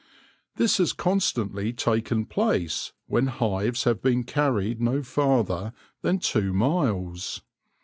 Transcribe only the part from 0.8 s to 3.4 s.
constantly taken place when